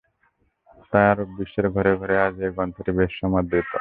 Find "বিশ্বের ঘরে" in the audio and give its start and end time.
1.37-1.91